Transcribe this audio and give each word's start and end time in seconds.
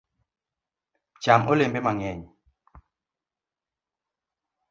Cham 1.23 1.41
olembe 1.51 1.79
mang’eny 1.85 2.23